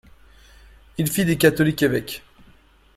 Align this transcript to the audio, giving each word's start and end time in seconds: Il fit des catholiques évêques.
Il 0.97 1.07
fit 1.11 1.25
des 1.25 1.37
catholiques 1.37 1.83
évêques. 1.83 2.23